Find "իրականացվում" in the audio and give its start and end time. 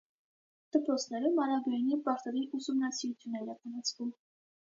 3.45-4.11